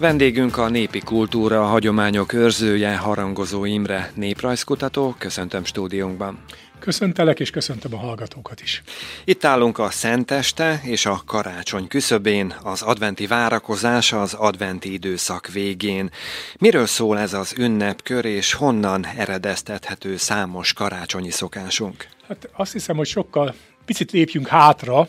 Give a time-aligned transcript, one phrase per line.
[0.00, 5.14] Vendégünk a népi kultúra, a hagyományok őrzője, Harangozó Imre, néprajzkutató.
[5.18, 6.38] Köszöntöm stúdiónkban.
[6.78, 8.82] Köszöntelek, és köszöntöm a hallgatókat is.
[9.24, 16.10] Itt állunk a Szenteste és a karácsony küszöbén, az adventi várakozás az adventi időszak végén.
[16.58, 22.06] Miről szól ez az ünnepkör, és honnan eredeztethető számos karácsonyi szokásunk?
[22.28, 23.54] Hát azt hiszem, hogy sokkal
[23.84, 25.08] picit lépjünk hátra,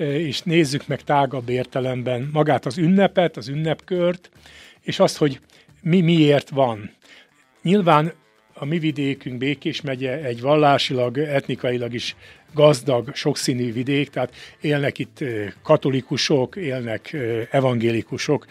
[0.00, 4.30] és nézzük meg tágabb értelemben magát az ünnepet, az ünnepkört,
[4.80, 5.40] és azt, hogy
[5.82, 6.90] mi miért van.
[7.62, 8.12] Nyilván
[8.54, 12.16] a mi vidékünk, Békés megye egy vallásilag, etnikailag is
[12.54, 15.18] gazdag, sokszínű vidék, tehát élnek itt
[15.62, 17.16] katolikusok, élnek
[17.50, 18.46] evangélikusok,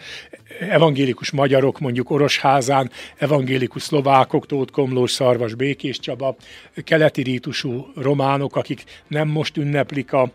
[0.58, 6.36] evangélikus magyarok, mondjuk Orosházán, evangélikus szlovákok, Tóth Komlós, Szarvas, Békés Csaba,
[6.84, 10.30] keleti rítusú románok, akik nem most ünneplik a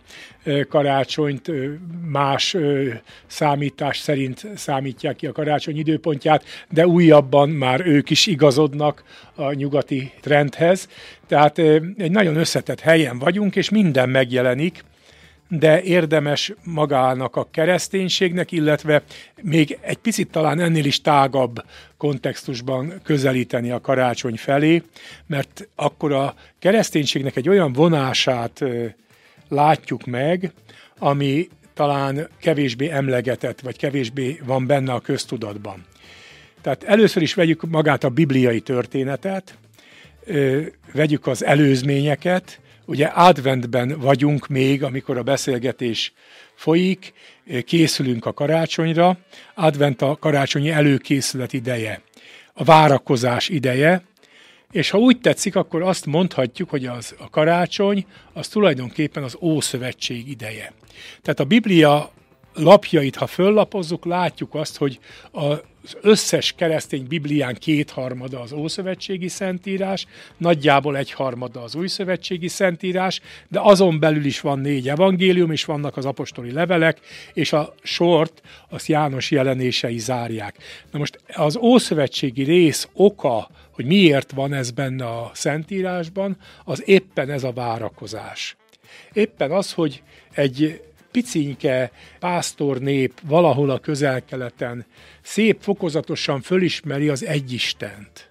[0.70, 1.52] karácsonyt,
[2.06, 2.56] más
[3.28, 9.04] számítás szerint számítják ki a karácsony időpontját, de újabban már ők is igazodnak
[9.36, 10.90] a nyugati trendhez.
[11.28, 11.58] Tehát
[11.98, 14.84] egy nagyon összetett helyen vagyunk, és minden megjelenik,
[15.48, 19.04] de érdemes magának a kereszténységnek, illetve
[19.42, 21.64] még egy picit talán ennél is tágabb
[21.98, 24.84] kontextusban közelíteni a karácsony felé,
[25.28, 28.64] mert akkor a kereszténységnek egy olyan vonását
[29.50, 30.52] látjuk meg,
[30.98, 35.86] ami talán kevésbé emlegetett, vagy kevésbé van benne a köztudatban.
[36.62, 39.58] Tehát először is vegyük magát a bibliai történetet,
[40.94, 46.14] vegyük az előzményeket, ugye adventben vagyunk még, amikor a beszélgetés
[46.56, 47.14] folyik,
[47.66, 49.18] készülünk a karácsonyra,
[49.54, 52.02] advent a karácsonyi előkészület ideje,
[52.54, 54.04] a várakozás ideje,
[54.72, 60.30] és ha úgy tetszik, akkor azt mondhatjuk, hogy az, a karácsony az tulajdonképpen az Ószövetség
[60.30, 60.74] ideje.
[61.22, 62.12] Tehát a Biblia
[62.56, 65.00] lapjait, ha föllapozzuk, látjuk azt, hogy
[65.32, 70.06] az összes keresztény Biblián kétharmada az Ószövetségi Szentírás,
[70.38, 76.06] nagyjából egyharmada az Újszövetségi Szentírás, de azon belül is van négy evangélium, és vannak az
[76.06, 77.00] apostoli levelek,
[77.34, 80.58] és a sort az János jelenései zárják.
[80.92, 87.30] Na most az Ószövetségi rész oka, hogy miért van ez benne a Szentírásban, az éppen
[87.30, 88.56] ez a várakozás.
[89.14, 90.04] Éppen az, hogy
[90.34, 90.82] egy
[91.16, 94.86] picinke pásztor nép valahol a közel-keleten
[95.22, 98.30] szép fokozatosan fölismeri az egyistent.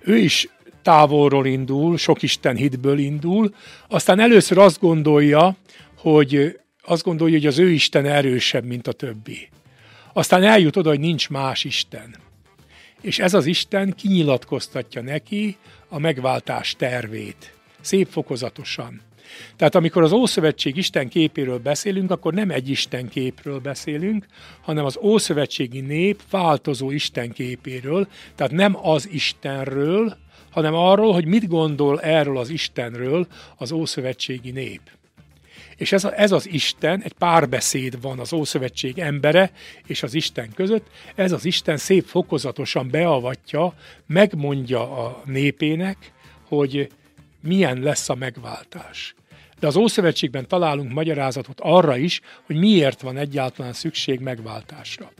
[0.00, 0.48] Ő is
[0.82, 3.54] távolról indul, sok Isten hitből indul,
[3.88, 5.56] aztán először azt gondolja,
[5.96, 9.48] hogy azt gondolja, hogy az ő Isten erősebb, mint a többi.
[10.12, 12.16] Aztán eljut oda, hogy nincs más Isten.
[13.00, 15.56] És ez az Isten kinyilatkoztatja neki
[15.88, 17.54] a megváltás tervét.
[17.80, 19.00] Szép fokozatosan.
[19.56, 24.26] Tehát amikor az Ószövetség Isten képéről beszélünk, akkor nem egy Isten képről beszélünk,
[24.60, 30.16] hanem az Ószövetségi nép változó Isten képéről, tehát nem az Istenről,
[30.50, 33.26] hanem arról, hogy mit gondol erről az Istenről
[33.56, 34.80] az Ószövetségi nép.
[35.76, 39.50] És ez, a, ez az Isten, egy párbeszéd van az Ószövetség embere
[39.86, 43.74] és az Isten között, ez az Isten szép fokozatosan beavatja,
[44.06, 46.12] megmondja a népének,
[46.48, 46.88] hogy
[47.42, 49.14] milyen lesz a megváltás.
[49.60, 55.12] De az Ószövetségben találunk magyarázatot arra is, hogy miért van egyáltalán szükség megváltásra.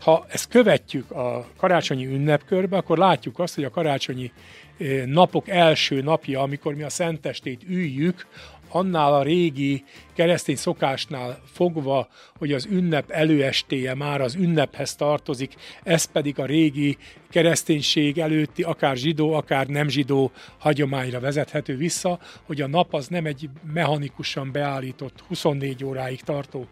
[0.00, 4.32] Ha ezt követjük a karácsonyi ünnepkörbe, akkor látjuk azt, hogy a karácsonyi
[4.78, 8.26] eh, napok első napja, amikor mi a szentestét üljük,
[8.72, 9.84] annál a régi
[10.14, 16.96] keresztény szokásnál fogva, hogy az ünnep előestéje már az ünnephez tartozik, ez pedig a régi
[17.30, 23.26] kereszténység előtti, akár zsidó, akár nem zsidó hagyományra vezethető vissza, hogy a nap az nem
[23.26, 26.66] egy mechanikusan beállított 24 óráig tartó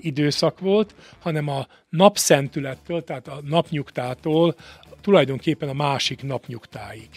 [0.00, 4.54] időszak volt, hanem a napszentülettől, tehát a napnyugtától
[5.00, 7.08] tulajdonképpen a másik napnyugtáig.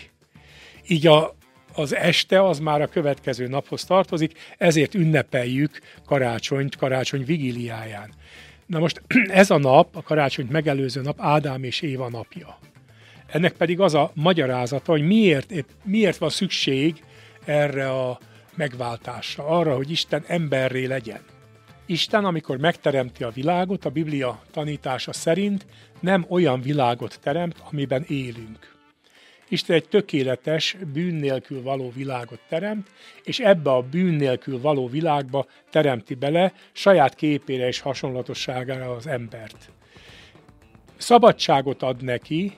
[0.87, 1.35] Így a
[1.73, 8.13] az este az már a következő naphoz tartozik, ezért ünnepeljük karácsonyt, karácsony vigíliáján.
[8.65, 9.01] Na most
[9.41, 12.57] ez a nap, a karácsonyt megelőző nap Ádám és Éva napja.
[13.27, 15.53] Ennek pedig az a magyarázata, hogy miért,
[15.83, 17.03] miért van szükség
[17.45, 18.19] erre a
[18.55, 21.21] megváltásra, arra, hogy Isten emberré legyen.
[21.85, 25.65] Isten, amikor megteremti a világot, a Biblia tanítása szerint
[25.99, 28.79] nem olyan világot teremt, amiben élünk.
[29.51, 32.87] Isten egy tökéletes, bűn nélkül való világot teremt,
[33.23, 39.69] és ebbe a bűn nélkül való világba teremti bele saját képére és hasonlatosságára az embert.
[40.97, 42.57] Szabadságot ad neki,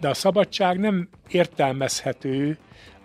[0.00, 2.58] de a szabadság nem értelmezhető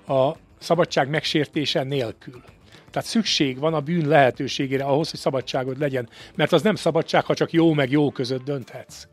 [0.08, 2.44] a szabadság megsértése nélkül.
[2.92, 7.34] Tehát szükség van a bűn lehetőségére ahhoz, hogy szabadságod legyen, mert az nem szabadság, ha
[7.34, 9.08] csak jó meg jó között dönthetsz.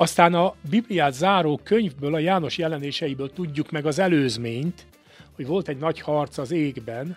[0.00, 4.86] Aztán a Bibliát záró könyvből, a János jelenéseiből tudjuk meg az előzményt,
[5.34, 7.16] hogy volt egy nagy harc az égben,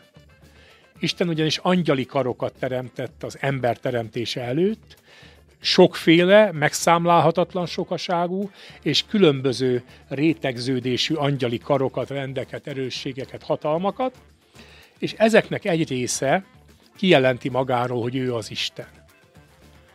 [1.00, 4.96] Isten ugyanis angyali karokat teremtett az ember teremtése előtt,
[5.60, 8.50] sokféle, megszámlálhatatlan sokaságú
[8.82, 14.16] és különböző rétegződésű angyali karokat, rendeket, erősségeket, hatalmakat,
[15.00, 16.46] és ezeknek egy része
[16.96, 18.88] kijelenti magáról, hogy ő az Isten.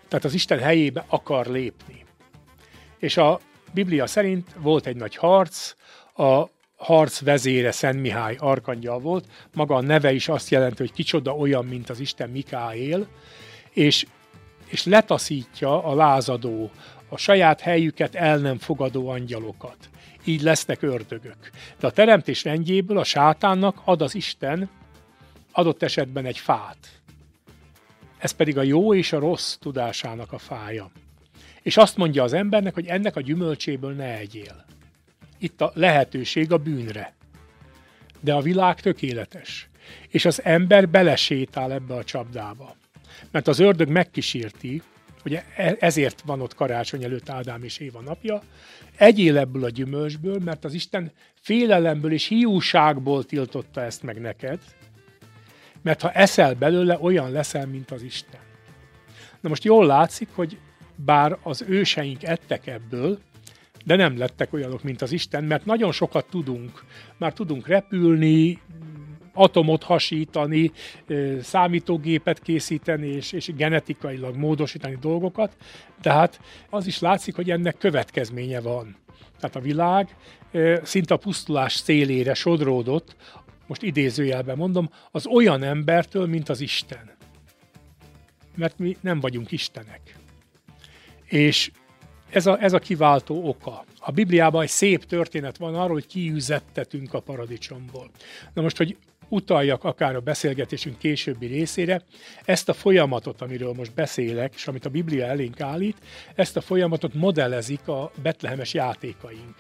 [0.09, 2.06] Tehát az Isten helyébe akar lépni.
[2.99, 3.41] És a
[3.73, 5.75] Biblia szerint volt egy nagy harc,
[6.17, 11.37] a harc vezére Szent Mihály arkangyal volt, maga a neve is azt jelenti, hogy kicsoda
[11.37, 13.07] olyan, mint az Isten Mikáél,
[13.73, 14.07] és,
[14.67, 16.71] és letaszítja a lázadó,
[17.09, 19.77] a saját helyüket el nem fogadó angyalokat.
[20.25, 21.51] Így lesznek ördögök.
[21.81, 24.71] De a teremtés rendjéből a sátánnak ad az Isten
[25.53, 27.01] adott esetben egy fát.
[28.19, 30.91] Ez pedig a jó és a rossz tudásának a fája.
[31.67, 34.65] És azt mondja az embernek, hogy ennek a gyümölcséből ne egyél.
[35.39, 37.15] Itt a lehetőség a bűnre.
[38.21, 39.69] De a világ tökéletes.
[40.09, 42.77] És az ember belesétál ebbe a csapdába.
[43.31, 44.83] Mert az ördög megkísérti,
[45.23, 48.43] hogy e- ezért van ott karácsony előtt Ádám és Éva napja,
[48.97, 54.59] egyél ebből a gyümölcsből, mert az Isten félelemből és hiúságból tiltotta ezt meg neked,
[55.83, 58.41] mert ha eszel belőle, olyan leszel, mint az Isten.
[59.41, 60.59] Na most jól látszik, hogy
[60.97, 63.19] bár az őseink ettek ebből,
[63.85, 66.85] de nem lettek olyanok, mint az Isten, mert nagyon sokat tudunk.
[67.17, 68.61] Már tudunk repülni,
[69.33, 70.73] atomot hasítani,
[71.41, 75.57] számítógépet készíteni, és, és genetikailag módosítani dolgokat,
[76.01, 76.41] tehát
[76.71, 78.97] az is látszik, hogy ennek következménye van.
[79.41, 80.17] Tehát a világ
[80.83, 83.17] szinte a pusztulás szélére sodródott,
[83.67, 87.11] most idézőjelben mondom, az olyan embertől, mint az Isten.
[88.55, 90.17] Mert mi nem vagyunk Istenek.
[91.27, 91.71] És
[92.31, 93.85] ez a, ez a kiváltó oka.
[93.99, 98.11] A Bibliában egy szép történet van arról, hogy kiüzettetünk a paradicsomból.
[98.55, 98.97] Na most, hogy
[99.29, 102.03] utaljak akár a beszélgetésünk későbbi részére,
[102.45, 105.97] ezt a folyamatot, amiről most beszélek, és amit a Biblia elénk állít,
[106.35, 109.55] ezt a folyamatot modellezik a betlehemes játékaink.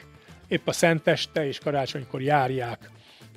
[0.48, 2.90] Épp a Szenteste és karácsonykor járják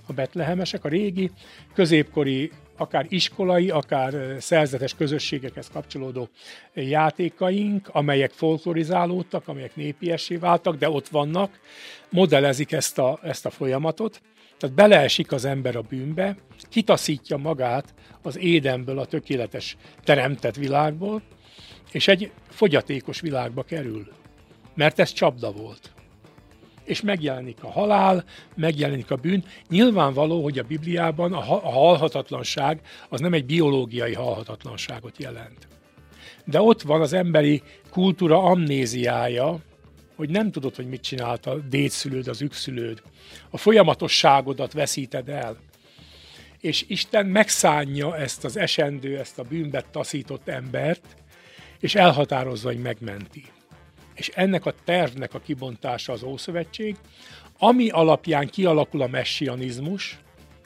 [0.05, 1.31] a betlehemesek, a régi,
[1.73, 6.29] középkori akár iskolai, akár szerzetes közösségekhez kapcsolódó
[6.73, 11.59] játékaink, amelyek folklorizálódtak, amelyek népiessé váltak, de ott vannak,
[12.09, 14.21] modellezik ezt a, ezt a folyamatot.
[14.57, 16.37] Tehát beleesik az ember a bűnbe,
[16.69, 21.21] kitaszítja magát az édenből, a tökéletes teremtett világból,
[21.91, 24.07] és egy fogyatékos világba kerül.
[24.75, 25.91] Mert ez csapda volt
[26.89, 28.23] és megjelenik a halál,
[28.55, 29.43] megjelenik a bűn.
[29.69, 35.67] Nyilvánvaló, hogy a Bibliában a halhatatlanság az nem egy biológiai halhatatlanságot jelent.
[36.45, 39.59] De ott van az emberi kultúra amnéziája,
[40.15, 43.01] hogy nem tudod, hogy mit csinált a dédszülőd, az ükszülőd.
[43.49, 45.57] A folyamatosságodat veszíted el.
[46.59, 51.15] És Isten megszánja ezt az esendő, ezt a bűnbet taszított embert,
[51.79, 53.43] és elhatározza, hogy megmenti
[54.19, 56.95] és ennek a tervnek a kibontása az Ószövetség,
[57.57, 60.19] ami alapján kialakul a messianizmus,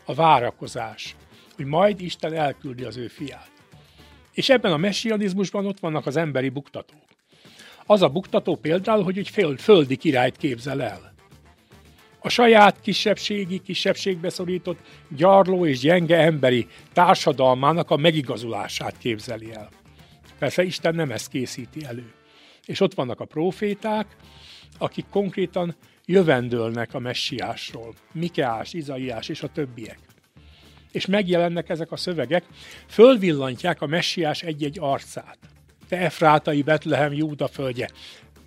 [0.05, 1.15] a várakozás,
[1.55, 3.51] hogy majd Isten elküldi az ő fiát.
[4.31, 7.05] És ebben a messianizmusban ott vannak az emberi buktatók.
[7.85, 11.13] Az a buktató például, hogy egy földi királyt képzel el.
[12.19, 19.69] A saját kisebbségi, kisebbségbe szorított, gyarló és gyenge emberi társadalmának a megigazulását képzeli el.
[20.39, 22.13] Persze Isten nem ezt készíti elő.
[22.65, 24.15] És ott vannak a proféták,
[24.77, 27.93] akik konkrétan jövendőlnek a messiásról.
[28.11, 29.99] Mikeás, Izaiás és a többiek.
[30.91, 32.43] És megjelennek ezek a szövegek,
[32.87, 35.37] fölvillantják a messiás egy-egy arcát.
[35.87, 37.89] Te Efrátai Betlehem Júda földje.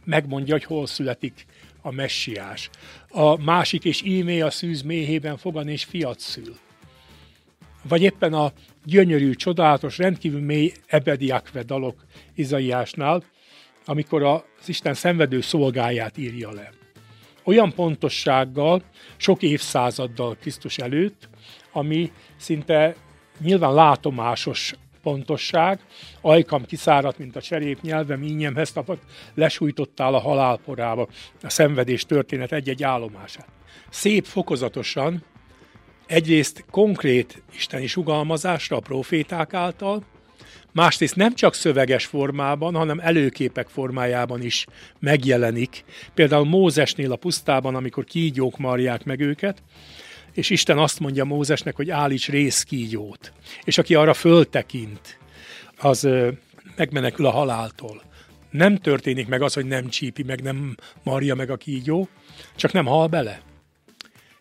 [0.04, 1.46] Megmondja, hogy hol születik
[1.82, 2.70] a messiás.
[3.08, 6.56] A másik és ímé a szűz méhében fogan és fiat szül.
[7.88, 8.52] Vagy éppen a
[8.84, 12.04] gyönyörű, csodálatos, rendkívül mély Ebediakve dalok
[12.34, 13.24] Izaiásnál,
[13.88, 16.70] amikor az Isten szenvedő szolgáját írja le.
[17.44, 18.82] Olyan pontossággal,
[19.16, 21.28] sok évszázaddal Krisztus előtt,
[21.72, 22.94] ami szinte
[23.40, 25.80] nyilván látomásos pontosság,
[26.20, 29.02] ajkam kiszáradt, mint a cserép nyelvem, ínyemhez tapadt,
[29.34, 31.08] lesújtottál a halálporába,
[31.42, 33.48] a szenvedés történet egy-egy állomását.
[33.88, 35.24] Szép fokozatosan,
[36.06, 40.02] egyrészt konkrét isteni sugalmazásra a proféták által,
[40.76, 44.66] másrészt nem csak szöveges formában, hanem előképek formájában is
[44.98, 45.84] megjelenik.
[46.14, 49.62] Például Mózesnél a pusztában, amikor kígyók marják meg őket,
[50.32, 53.32] és Isten azt mondja Mózesnek, hogy állíts részkígyót.
[53.64, 55.18] És aki arra föltekint,
[55.78, 56.08] az
[56.76, 58.02] megmenekül a haláltól.
[58.50, 62.08] nem történik meg az, hogy nem csípi, meg nem marja meg a kígyó,
[62.56, 63.45] csak nem hal bele.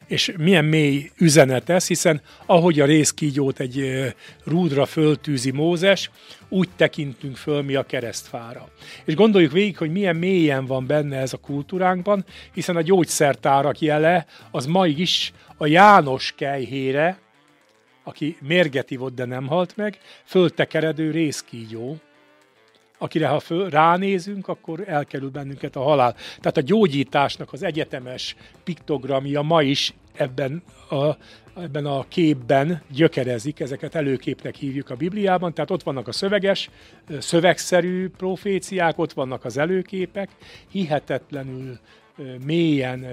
[0.08, 4.04] És milyen mély üzenet ez, hiszen ahogy a részkígyót egy
[4.44, 6.10] rúdra föltűzi Mózes,
[6.50, 8.70] úgy tekintünk föl mi a keresztfára.
[9.06, 14.26] És gondoljuk végig, hogy milyen mélyen van benne ez a kultúránkban, hiszen a gyógyszertárak jele
[14.52, 17.20] az ma is a János kejhére,
[18.04, 21.98] aki mérget ivott, de nem halt meg, föltekeredő részkígyó,
[22.98, 26.14] akire ha föl, ránézünk, akkor elkerül bennünket a halál.
[26.14, 31.12] Tehát a gyógyításnak az egyetemes piktogramja ma is ebben a,
[31.62, 36.70] ebben a képben gyökerezik, ezeket előképnek hívjuk a Bibliában, tehát ott vannak a szöveges,
[37.20, 40.30] szövegszerű proféciák, ott vannak az előképek,
[40.72, 41.80] hihetetlenül
[42.46, 43.06] mélyen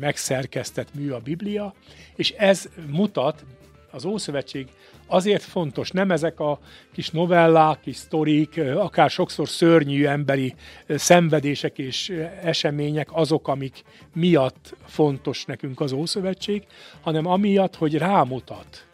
[0.00, 1.74] megszerkesztett mű a Biblia,
[2.16, 3.44] és ez mutat
[3.90, 4.68] az Ószövetség
[5.06, 6.58] azért fontos, nem ezek a
[6.92, 10.54] kis novellák, kis sztorik, akár sokszor szörnyű emberi
[10.88, 12.08] szenvedések és
[12.42, 13.82] események azok, amik
[14.14, 16.62] miatt fontos nekünk az Ószövetség,
[17.00, 18.86] hanem amiatt, hogy rámutat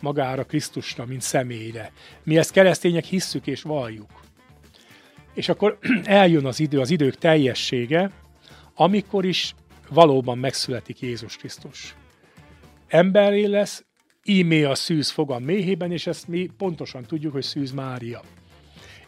[0.00, 1.92] magára Krisztusra, mint személyre.
[2.22, 4.10] Mi ezt keresztények hisszük és valljuk.
[5.34, 8.10] És akkor eljön az idő, az idők teljessége,
[8.74, 9.54] amikor is
[9.88, 11.94] valóban megszületik Jézus Krisztus.
[12.88, 13.84] Emberé lesz,
[14.24, 18.22] ímé a szűz fogam méhében, és ezt mi pontosan tudjuk, hogy szűz Mária.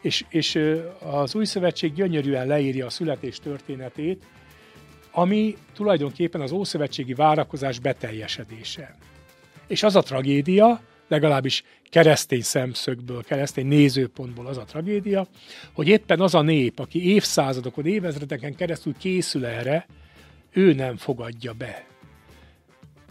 [0.00, 0.58] És, és
[1.00, 4.26] az új szövetség gyönyörűen leírja a születés történetét,
[5.10, 8.96] ami tulajdonképpen az ószövetségi várakozás beteljesedése.
[9.66, 15.26] És az a tragédia, legalábbis keresztény szemszögből, keresztény nézőpontból az a tragédia,
[15.72, 19.86] hogy éppen az a nép, aki évszázadokon, évezredeken keresztül készül erre,
[20.52, 21.95] ő nem fogadja be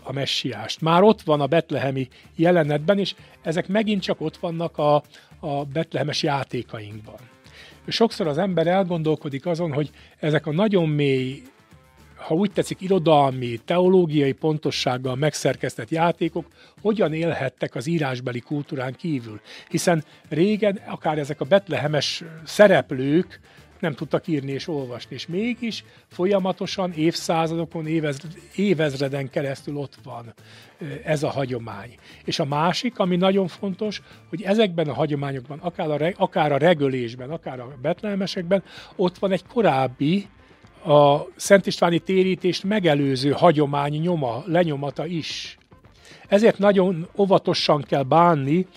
[0.06, 0.82] a messiást.
[0.82, 5.04] Már ott van a betlehemi jelenetben, és ezek megint csak ott vannak a,
[5.40, 7.20] a betlehemes játékainkban.
[7.88, 11.42] Sokszor az ember elgondolkodik azon, hogy ezek a nagyon mély,
[12.16, 16.46] ha úgy tetszik, irodalmi, teológiai pontossággal megszerkesztett játékok
[16.82, 19.40] hogyan élhettek az írásbeli kultúrán kívül.
[19.70, 23.40] Hiszen régen akár ezek a betlehemes szereplők
[23.86, 30.34] nem tudtak írni és olvasni, és mégis folyamatosan évszázadokon, évezred, évezreden keresztül ott van
[31.04, 31.96] ez a hagyomány.
[32.24, 37.30] És a másik, ami nagyon fontos, hogy ezekben a hagyományokban, akár a, akár a regölésben,
[37.30, 38.64] akár a betlehemesekben,
[38.96, 40.28] ott van egy korábbi,
[40.86, 45.58] a Szent Istváni térítést megelőző hagyomány nyoma, lenyomata is.
[46.28, 48.68] Ezért nagyon óvatosan kell bánni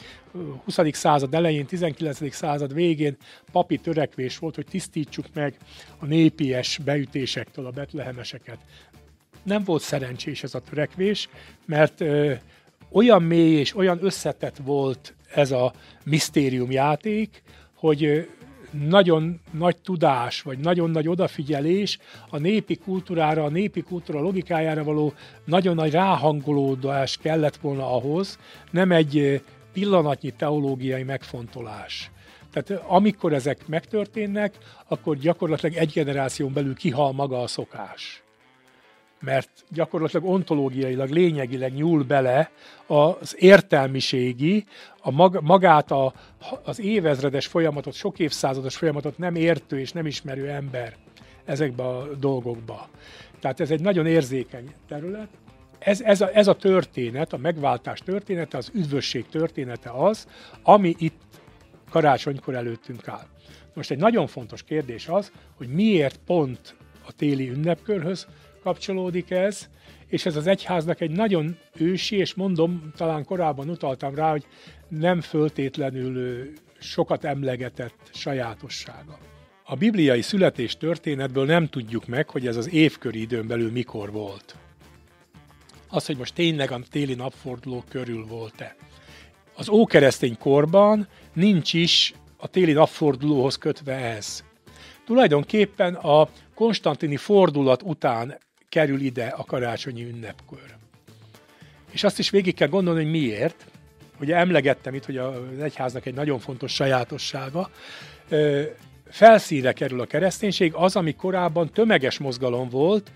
[0.65, 0.79] 20.
[0.93, 2.35] század elején, 19.
[2.35, 3.17] század végén
[3.53, 5.57] papi törekvés volt, hogy tisztítsuk meg
[5.99, 8.59] a népies beütésektől a betlehemeseket.
[9.43, 11.29] Nem volt szerencsés ez a törekvés,
[11.67, 12.33] mert ö,
[12.91, 15.73] olyan mély és olyan összetett volt ez a
[16.05, 17.43] misztériumjáték,
[17.75, 18.29] hogy
[18.89, 21.99] nagyon nagy tudás, vagy nagyon nagy odafigyelés
[22.31, 25.13] a népi kultúrára, a népi kultúra logikájára való
[25.45, 28.39] nagyon nagy ráhangolódás kellett volna ahhoz,
[28.71, 32.11] nem egy pillanatnyi teológiai megfontolás.
[32.53, 34.55] Tehát amikor ezek megtörténnek,
[34.89, 38.23] akkor gyakorlatilag egy generáción belül kihal maga a szokás.
[39.21, 42.51] Mert gyakorlatilag ontológiailag, lényegileg nyúl bele
[42.87, 44.65] az értelmiségi,
[45.01, 46.13] a mag, magát a,
[46.65, 50.97] az évezredes folyamatot, sok évszázados folyamatot nem értő és nem ismerő ember
[51.45, 52.89] ezekbe a dolgokba.
[53.41, 55.29] Tehát ez egy nagyon érzékeny terület,
[55.79, 60.27] ez, ez, a, ez a történet, a megváltás története, az üdvösség története az,
[60.63, 61.23] ami itt
[61.91, 63.27] karácsonykor előttünk áll.
[63.75, 68.27] Most egy nagyon fontos kérdés az, hogy miért pont a téli ünnepkörhöz
[68.63, 69.69] kapcsolódik ez,
[70.07, 74.47] és ez az egyháznak egy nagyon ősi, és mondom, talán korábban utaltam rá, hogy
[74.89, 79.19] nem föltétlenül sokat emlegetett sajátossága.
[79.65, 84.57] A bibliai születés történetből nem tudjuk meg, hogy ez az évköri időn belül mikor volt
[85.88, 88.76] az, hogy most tényleg a téli napforduló körül volt-e.
[89.54, 94.45] Az ókeresztény korban nincs is a téli napfordulóhoz kötve ez.
[95.07, 100.76] Tulajdonképpen a konstantini fordulat után kerül ide a karácsonyi ünnepkör.
[101.90, 103.66] És azt is végig kell gondolni, hogy miért.
[104.21, 107.71] Ugye emlegettem itt, hogy az egyháznak egy nagyon fontos sajátossága.
[109.11, 113.11] Felszínre kerül a kereszténység, az, ami korábban tömeges mozgalom volt,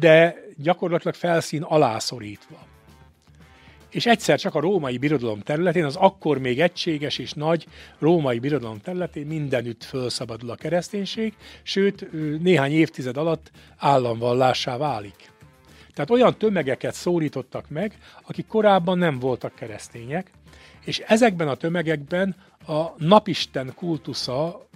[0.00, 2.66] de gyakorlatilag felszín alászorítva.
[3.90, 7.66] És egyszer csak a római birodalom területén, az akkor még egységes és nagy
[7.98, 12.12] római birodalom területén mindenütt felszabadul a kereszténység, sőt
[12.42, 15.30] néhány évtized alatt államvallássá válik.
[15.94, 20.30] Tehát olyan tömegeket szólítottak meg, akik korábban nem voltak keresztények,
[20.84, 22.36] és ezekben a tömegekben
[22.66, 24.68] a napisten kultusza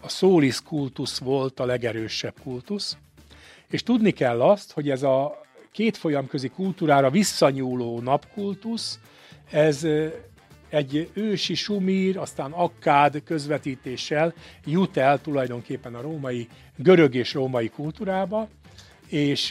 [0.00, 2.96] a szólisz kultusz volt a legerősebb kultusz,
[3.70, 5.40] és tudni kell azt, hogy ez a
[5.72, 8.98] két folyamközi kultúrára visszanyúló napkultusz,
[9.50, 9.86] ez
[10.68, 14.34] egy ősi sumír, aztán akkád közvetítéssel
[14.64, 18.48] jut el tulajdonképpen a római, görög és római kultúrába,
[19.08, 19.50] és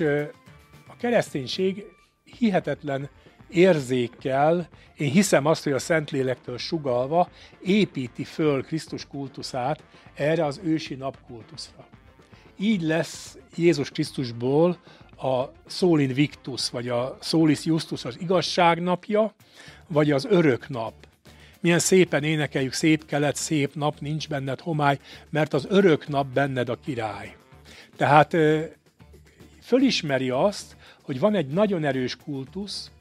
[0.88, 1.86] a kereszténység
[2.24, 3.10] hihetetlen
[3.50, 7.30] érzékkel, én hiszem azt, hogy a Szentlélektől sugalva
[7.62, 9.84] építi föl Krisztus kultuszát
[10.14, 11.88] erre az ősi napkultuszra.
[12.60, 14.78] Így lesz Jézus Krisztusból
[15.18, 19.34] a Solin Victus, vagy a Solis Justus az igazság napja,
[19.88, 20.94] vagy az örök nap.
[21.60, 25.00] Milyen szépen énekeljük, szép kelet, szép nap, nincs benned homály,
[25.30, 27.36] mert az örök nap benned a király.
[27.96, 28.36] Tehát
[29.62, 32.92] fölismeri azt, hogy van egy nagyon erős kultusz,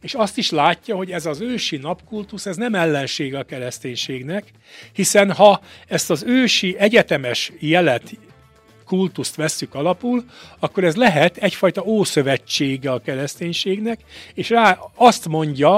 [0.00, 4.50] és azt is látja, hogy ez az ősi napkultusz, ez nem ellenség a kereszténységnek,
[4.92, 8.12] hiszen ha ezt az ősi egyetemes jelet,
[8.86, 10.24] kultuszt vesszük alapul,
[10.58, 14.00] akkor ez lehet egyfajta ószövetsége a kereszténységnek,
[14.34, 15.74] és rá azt mondja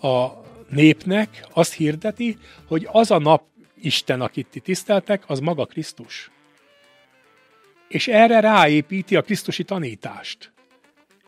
[0.00, 0.26] a
[0.68, 3.42] népnek, azt hirdeti, hogy az a nap
[3.80, 6.30] Isten, akit ti tiszteltek, az maga Krisztus.
[7.88, 10.52] És erre ráépíti a Krisztusi tanítást.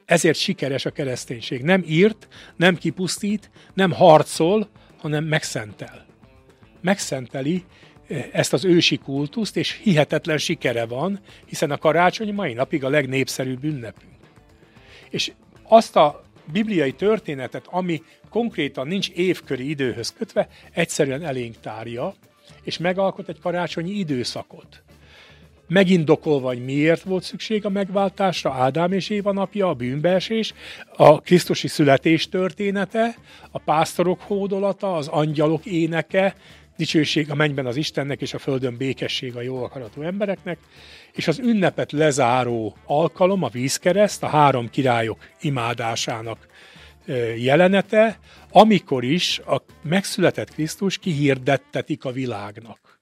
[0.05, 1.63] Ezért sikeres a kereszténység.
[1.63, 6.07] Nem írt, nem kipusztít, nem harcol, hanem megszentel.
[6.81, 7.65] Megszenteli
[8.33, 13.65] ezt az ősi kultuszt, és hihetetlen sikere van, hiszen a karácsony mai napig a legnépszerűbb
[13.65, 14.13] ünnepünk.
[15.11, 22.15] És azt a bibliai történetet, ami konkrétan nincs évköri időhöz kötve, egyszerűen elénk tárja,
[22.63, 24.83] és megalkot egy karácsonyi időszakot
[25.71, 30.55] megindokolva, hogy miért volt szükség a megváltásra, Ádám és Éva napja, a bűnbeesés,
[30.97, 33.15] a Krisztusi születés története,
[33.51, 36.35] a pásztorok hódolata, az angyalok éneke,
[36.81, 40.59] dicsőség a mennyben az Istennek, és a földön békesség a jó akaratú embereknek,
[41.13, 46.47] és az ünnepet lezáró alkalom, a vízkereszt, a három királyok imádásának
[47.37, 48.19] jelenete,
[48.51, 53.00] amikor is a megszületett Krisztus kihirdettetik a világnak.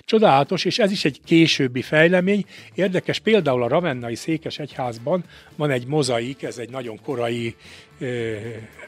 [0.00, 2.44] Csodálatos, és ez is egy későbbi fejlemény.
[2.74, 5.24] Érdekes, például a Ravennai Székes Egyházban
[5.56, 7.54] van egy mozaik, ez egy nagyon korai
[7.98, 8.36] ö,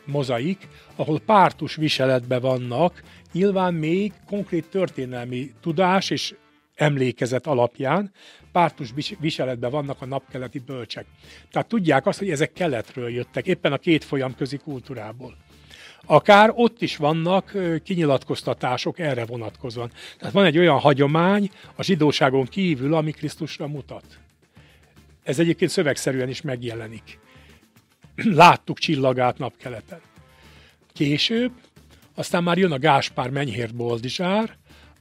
[0.04, 6.34] mozaik, ahol pártus viseletben vannak, nyilván még konkrét történelmi tudás és
[6.74, 8.12] emlékezet alapján
[8.52, 11.06] pártus viseletben vannak a napkeleti bölcsek.
[11.50, 15.36] Tehát tudják azt, hogy ezek keletről jöttek, éppen a két folyam közi kultúrából.
[16.10, 17.52] Akár ott is vannak
[17.84, 19.90] kinyilatkoztatások erre vonatkozóan.
[20.18, 24.04] Tehát van egy olyan hagyomány a zsidóságon kívül, ami Krisztusra mutat.
[25.22, 27.18] Ez egyébként szövegszerűen is megjelenik.
[28.42, 30.00] Láttuk csillagát napkeleten.
[30.92, 31.52] Később,
[32.14, 34.56] aztán már jön a Gáspár Menyhért Boldizsár,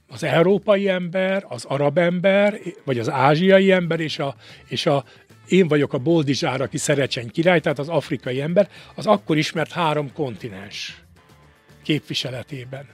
[0.08, 4.34] az európai ember, az arab ember, vagy az ázsiai ember, és a,
[4.68, 5.04] és a
[5.48, 10.12] én vagyok a Boldizsár, aki Szerecseny király, tehát az afrikai ember, az akkor ismert három
[10.12, 10.99] kontinens
[11.82, 12.86] képviseletében.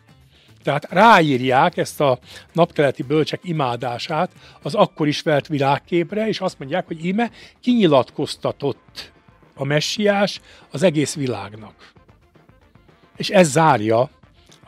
[0.62, 2.18] Tehát ráírják ezt a
[2.52, 9.12] napkeleti bölcsek imádását az akkor ismert világképre, és azt mondják, hogy íme kinyilatkoztatott
[9.54, 11.92] a messiás az egész világnak.
[13.16, 14.10] És ez zárja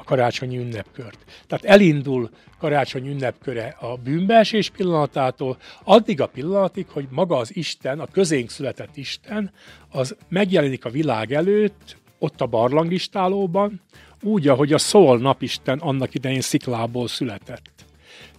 [0.09, 1.19] karácsonyi ünnepkört.
[1.47, 8.07] Tehát elindul karácsony ünnepköre a bűnbeesés pillanatától, addig a pillanatig, hogy maga az Isten, a
[8.07, 9.53] közénk született Isten,
[9.91, 13.81] az megjelenik a világ előtt, ott a barlangistálóban,
[14.23, 17.85] úgy, ahogy a szól napisten annak idején sziklából született.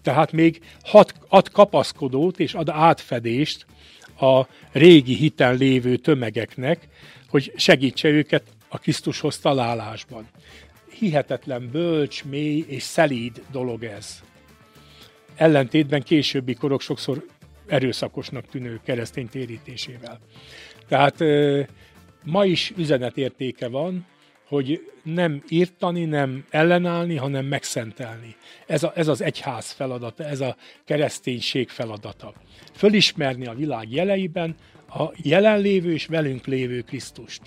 [0.02, 3.66] Tehát még hat, ad kapaszkodót és ad átfedést
[4.20, 6.88] a régi hiten lévő tömegeknek,
[7.30, 10.28] hogy segítse őket a Krisztushoz találásban
[11.00, 14.22] hihetetlen bölcs, mély és szelíd dolog ez.
[15.36, 17.26] Ellentétben későbbi korok sokszor
[17.68, 20.20] erőszakosnak tűnő keresztény térítésével.
[20.88, 21.24] Tehát
[22.24, 24.06] ma is üzenetértéke van,
[24.50, 28.36] hogy nem írtani, nem ellenállni, hanem megszentelni.
[28.68, 32.34] Ez, a, ez az egyház feladata, ez a kereszténység feladata.
[32.74, 34.56] Fölismerni a világ jeleiben
[34.90, 37.42] a jelenlévő és velünk lévő Krisztust.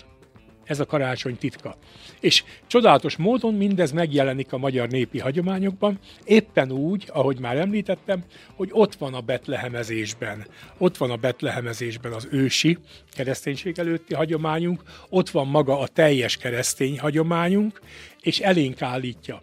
[0.63, 1.77] Ez a karácsony titka.
[2.19, 8.23] És csodálatos módon mindez megjelenik a magyar népi hagyományokban, éppen úgy, ahogy már említettem,
[8.55, 10.47] hogy ott van a betlehemezésben.
[10.77, 12.77] Ott van a betlehemezésben az ősi
[13.11, 17.81] kereszténység előtti hagyományunk, ott van maga a teljes keresztény hagyományunk,
[18.21, 19.41] és elénk állítja.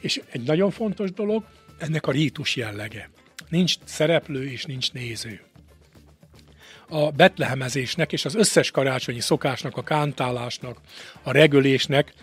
[0.00, 1.44] És egy nagyon fontos dolog,
[1.78, 3.10] ennek a rítus jellege.
[3.48, 5.40] Nincs szereplő és nincs néző
[6.88, 10.78] a betlehemezésnek és az összes karácsonyi szokásnak, a kántálásnak,
[11.22, 12.14] a regölésnek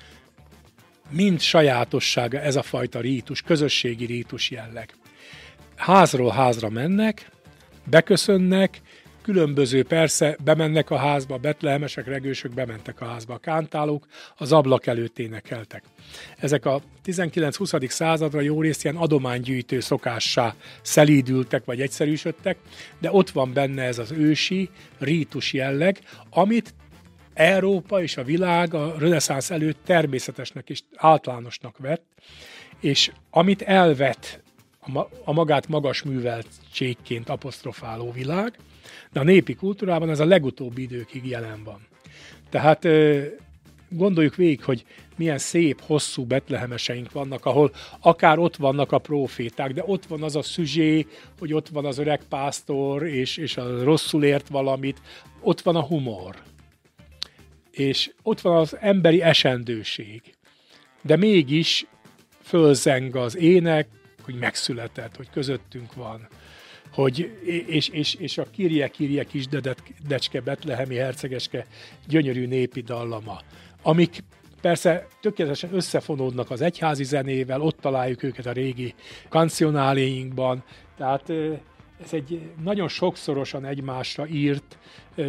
[1.10, 4.93] mind sajátossága ez a fajta rítus, közösségi rítus jelleg.
[5.76, 7.32] házról házra mennek,
[7.84, 8.82] beköszönnek,
[9.32, 15.20] különböző persze, bemennek a házba, betlehemesek, regősök bementek a házba, a kántálók az ablak előtt
[15.20, 15.84] énekeltek.
[16.38, 17.89] Ezek a 19-20.
[17.89, 22.58] századra jó részt ilyen adománygyűjtő szokássá szelídültek vagy egyszerűsödtek,
[23.00, 26.74] de ott van benne ez az ősi, rítus jelleg, amit
[27.34, 32.06] Európa és a világ a reneszánsz előtt természetesnek és általánosnak vett,
[32.80, 34.44] és amit elvet
[35.24, 38.58] a magát magas műveltségként apostrofáló világ,
[39.12, 41.88] de a népi kultúrában ez a legutóbbi időkig jelen van.
[42.50, 42.88] Tehát
[43.89, 49.84] gondoljuk végig, hogy milyen szép, hosszú betlehemeseink vannak, ahol akár ott vannak a proféták, de
[49.86, 51.08] ott van az a szüzsé,
[51.39, 55.02] hogy ott van az öreg pásztor, és, és a rosszul ért valamit,
[55.41, 56.36] ott van a humor.
[57.72, 60.22] És ott van az emberi esendőség.
[61.02, 61.86] De mégis
[62.41, 63.88] fölzeng az ének,
[64.22, 66.28] hogy megszületett, hogy közöttünk van,
[66.93, 69.47] hogy, és, és, és a Kirje Kirje kis
[70.08, 71.65] decske, betlehemi hercegeske
[72.08, 73.41] gyönyörű népi dallama,
[73.82, 74.23] amik
[74.62, 78.93] persze tökéletesen összefonódnak az egyházi zenével, ott találjuk őket a régi
[79.30, 80.63] kancionáléinkban,
[80.97, 81.30] tehát
[82.04, 84.78] ez egy nagyon sokszorosan egymásra írt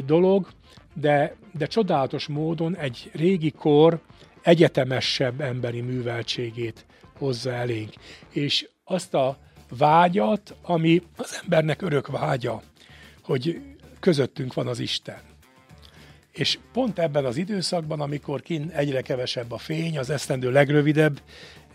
[0.06, 0.48] dolog,
[0.94, 4.00] de, de csodálatos módon egy régi kor
[4.42, 6.86] egyetemesebb emberi műveltségét
[7.18, 7.92] hozza elénk.
[8.30, 9.38] És azt a
[9.70, 12.62] vágyat, ami az embernek örök vágya,
[13.22, 13.60] hogy
[14.00, 15.20] közöttünk van az Isten.
[16.32, 21.20] És pont ebben az időszakban, amikor kin egyre kevesebb a fény, az esztendő legrövidebb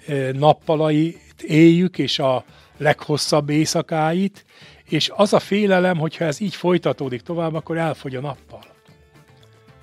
[0.07, 2.45] eh, nappalait éljük, és a
[2.77, 4.45] leghosszabb éjszakáit,
[4.85, 8.63] és az a félelem, hogyha ez így folytatódik tovább, akkor elfogy a nappal.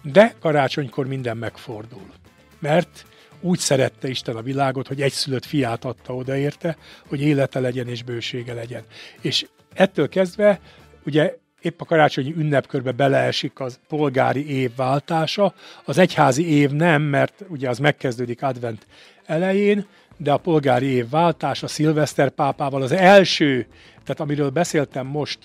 [0.03, 2.11] De karácsonykor minden megfordul.
[2.59, 3.07] Mert
[3.43, 6.77] úgy szerette Isten a világot, hogy egyszülött fiát adta oda érte,
[7.09, 8.83] hogy élete legyen és bősége legyen.
[9.21, 10.61] És ettől kezdve,
[11.05, 17.45] ugye épp a karácsonyi ünnepkörbe beleesik az polgári év váltása, az egyházi év nem, mert
[17.49, 18.87] ugye az megkezdődik advent
[19.27, 23.67] elején, de a polgári év váltás a szilveszter pápával az első,
[24.05, 25.39] tehát amiről beszéltem most,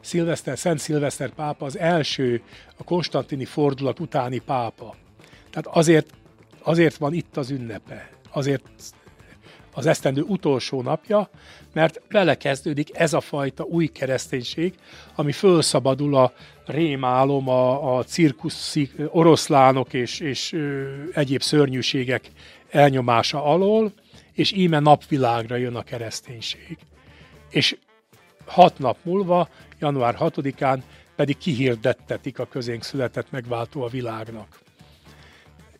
[0.00, 2.42] szilveszter, Szent Szilveszter pápa az első,
[2.76, 4.94] a konstantini fordulat utáni pápa.
[5.50, 6.06] Tehát azért
[6.62, 8.62] azért van itt az ünnepe, azért
[9.72, 11.30] az esztendő utolsó napja,
[11.72, 14.74] mert vele kezdődik ez a fajta új kereszténység,
[15.14, 16.32] ami fölszabadul a
[16.66, 22.30] rémálom, a, a cirkuszi oroszlánok és, és ö, egyéb szörnyűségek
[22.70, 23.92] elnyomása alól,
[24.32, 26.78] és íme napvilágra jön a kereszténység.
[27.50, 27.76] És
[28.46, 30.78] hat nap múlva, január 6-án
[31.16, 34.60] pedig kihirdettetik a közénk született megváltó a világnak.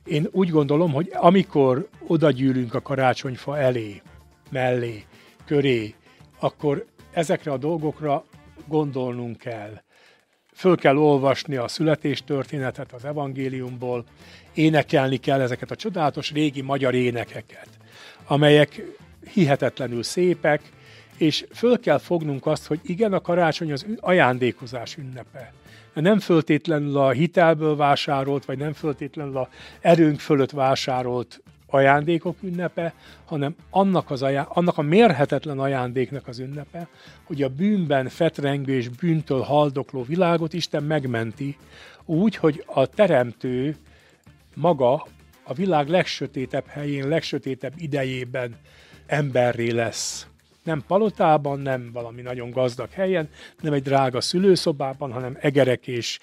[0.05, 4.03] Én úgy gondolom, hogy amikor odagyűlünk a karácsonyfa elé,
[4.51, 5.05] mellé,
[5.45, 5.95] köré,
[6.41, 8.25] akkor ezekre a dolgokra
[8.67, 9.83] gondolnunk kell.
[10.55, 14.05] Föl kell olvasni a születéstörténetet az evangéliumból,
[14.55, 17.69] énekelni kell ezeket a csodálatos régi magyar énekeket,
[18.27, 18.83] amelyek
[19.33, 20.63] hihetetlenül szépek,
[21.20, 25.52] és föl kell fognunk azt, hogy igen, a karácsony az ajándékozás ünnepe.
[25.94, 29.48] Nem föltétlenül a hitelből vásárolt, vagy nem föltétlenül a
[29.80, 36.88] erőnk fölött vásárolt ajándékok ünnepe, hanem annak, az ajá- annak a mérhetetlen ajándéknak az ünnepe,
[37.24, 41.56] hogy a bűnben fetrengő és bűntől haldokló világot Isten megmenti,
[42.04, 43.76] úgy, hogy a teremtő
[44.54, 45.06] maga
[45.42, 48.56] a világ legsötétebb helyén, legsötétebb idejében
[49.06, 50.30] emberré lesz
[50.62, 53.29] nem palotában, nem valami nagyon gazdag helyen,
[53.61, 56.18] nem egy drága szülőszobában, hanem egerek és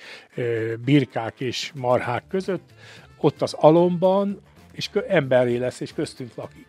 [0.86, 2.70] birkák és marhák között,
[3.18, 6.68] ott az alomban, és emberré lesz, és köztünk lakik.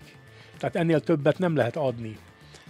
[0.59, 2.19] Tehát ennél többet nem lehet adni.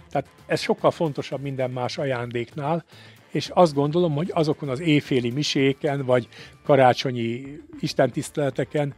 [0.09, 2.83] Tehát ez sokkal fontosabb minden más ajándéknál,
[3.31, 6.27] és azt gondolom, hogy azokon az éjféli miséken, vagy
[6.63, 8.93] karácsonyi istentiszteleteken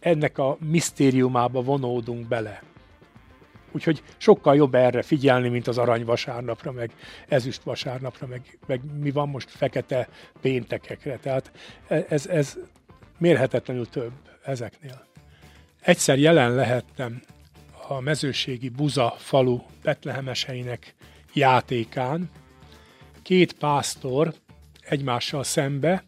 [0.00, 2.62] ennek a misztériumába vonódunk bele.
[3.76, 6.90] Úgyhogy sokkal jobb erre figyelni, mint az arany vasárnapra, meg
[7.28, 10.08] ezüst vasárnapra, meg, meg mi van most fekete
[10.40, 11.16] péntekekre.
[11.16, 11.50] Tehát
[12.08, 12.56] ez, ez
[13.18, 14.12] mérhetetlenül több
[14.44, 15.06] ezeknél.
[15.80, 17.22] Egyszer jelen lehettem
[17.88, 20.94] a mezőségi Buza falu betlehemeseinek
[21.32, 22.30] játékán.
[23.22, 24.34] Két pásztor
[24.80, 26.04] egymással szembe,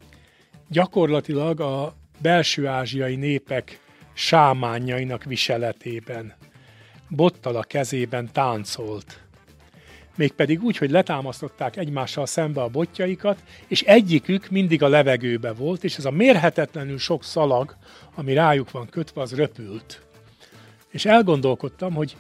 [0.69, 3.81] gyakorlatilag a belső ázsiai népek
[4.13, 6.35] sámányainak viseletében
[7.09, 9.21] bottal a kezében táncolt.
[10.17, 15.97] Mégpedig úgy, hogy letámasztották egymással szembe a botjaikat, és egyikük mindig a levegőbe volt, és
[15.97, 17.77] ez a mérhetetlenül sok szalag,
[18.15, 20.03] ami rájuk van kötve, az röpült.
[20.91, 22.17] És elgondolkodtam, hogy,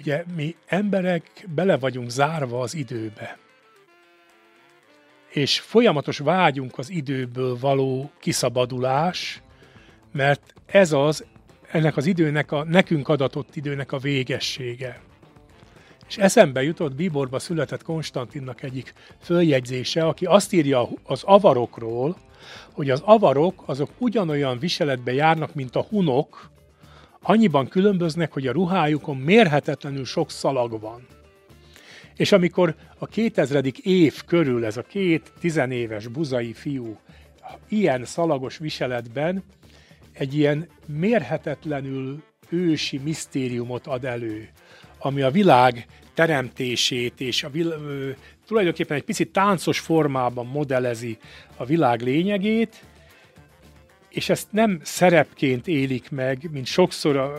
[0.00, 3.38] Ugye mi emberek bele vagyunk zárva az időbe,
[5.28, 9.42] és folyamatos vágyunk az időből való kiszabadulás,
[10.12, 11.24] mert ez az,
[11.70, 15.00] ennek az időnek, a nekünk adatott időnek a végessége.
[16.08, 22.16] És eszembe jutott Bíborba született Konstantinnak egyik följegyzése, aki azt írja az avarokról,
[22.72, 26.50] hogy az avarok azok ugyanolyan viseletbe járnak, mint a hunok,
[27.22, 31.06] annyiban különböznek, hogy a ruhájukon mérhetetlenül sok szalag van.
[32.16, 33.64] És amikor a 2000.
[33.82, 36.98] év körül ez a két tizenéves buzai fiú
[37.68, 39.44] ilyen szalagos viseletben
[40.12, 44.48] egy ilyen mérhetetlenül ősi misztériumot ad elő,
[44.98, 48.10] ami a világ teremtését és a vil- ö,
[48.46, 51.18] tulajdonképpen egy picit táncos formában modellezi
[51.56, 52.84] a világ lényegét,
[54.08, 57.32] és ezt nem szerepként élik meg, mint sokszor a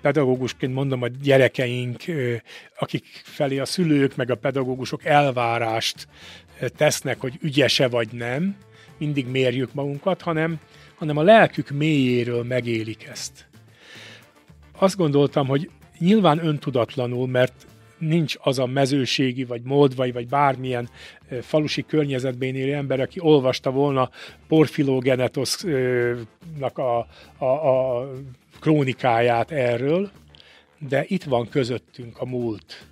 [0.00, 2.02] pedagógusként mondom a gyerekeink,
[2.78, 6.08] akik felé a szülők meg a pedagógusok elvárást
[6.76, 8.56] tesznek, hogy ügyese vagy nem,
[8.98, 10.60] mindig mérjük magunkat, hanem,
[11.02, 13.46] hanem a lelkük mélyéről megélik ezt.
[14.78, 17.66] Azt gondoltam, hogy nyilván öntudatlanul, mert
[17.98, 20.88] nincs az a mezőségi, vagy moldvai, vagy bármilyen
[21.40, 24.10] falusi környezetben élő ember, aki olvasta volna
[24.48, 27.06] Porfilogenetosnak a,
[27.38, 28.08] a, a
[28.60, 30.10] krónikáját erről,
[30.78, 32.86] de itt van közöttünk a múlt.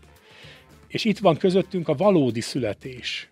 [0.88, 3.30] És itt van közöttünk a valódi születés.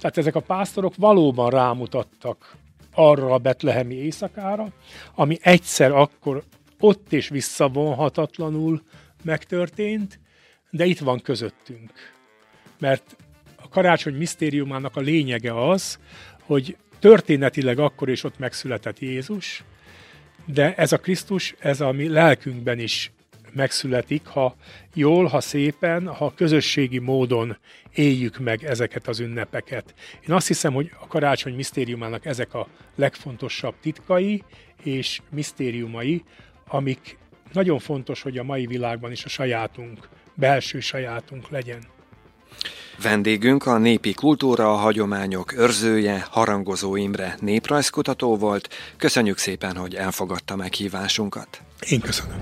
[0.00, 2.58] Tehát ezek a pásztorok valóban rámutattak
[2.92, 4.72] arra a betlehemi éjszakára,
[5.14, 6.42] ami egyszer akkor
[6.80, 8.82] ott és visszavonhatatlanul
[9.22, 10.18] megtörtént,
[10.70, 11.92] de itt van közöttünk.
[12.78, 13.16] Mert
[13.56, 15.98] a karácsony misztériumának a lényege az,
[16.42, 19.64] hogy történetileg akkor is ott megszületett Jézus,
[20.44, 23.12] de ez a Krisztus, ez a mi lelkünkben is
[23.54, 24.56] megszületik, ha
[24.94, 27.56] jól, ha szépen, ha közösségi módon
[27.94, 29.94] éljük meg ezeket az ünnepeket.
[30.28, 34.42] Én azt hiszem, hogy a karácsony misztériumának ezek a legfontosabb titkai
[34.82, 36.24] és misztériumai,
[36.68, 37.18] amik
[37.52, 41.80] nagyon fontos, hogy a mai világban is a sajátunk, belső sajátunk legyen.
[43.02, 48.68] Vendégünk a népi kultúra, a hagyományok őrzője, Harangozó Imre néprajzkutató volt.
[48.96, 51.62] Köszönjük szépen, hogy elfogadta meghívásunkat.
[51.88, 52.38] Én köszönöm.